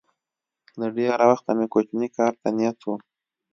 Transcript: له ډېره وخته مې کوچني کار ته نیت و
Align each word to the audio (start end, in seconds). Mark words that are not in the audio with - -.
له 0.79 0.87
ډېره 0.97 1.23
وخته 1.31 1.51
مې 1.57 1.65
کوچني 1.73 2.07
کار 2.17 2.33
ته 2.41 2.49
نیت 2.57 2.79
و 2.83 2.87